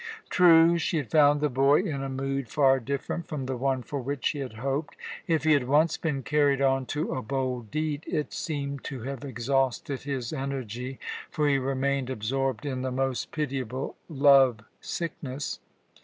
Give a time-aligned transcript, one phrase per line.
[0.31, 4.01] True, she had found the boy in a mood far different from the one for
[4.01, 4.97] which she had hoped.
[5.27, 9.23] If he had once been carried on to a bold deed, it seemed to have
[9.23, 10.97] exhausted his energy;
[11.29, 15.59] for he remained absorbed in the most pitiable love sickness.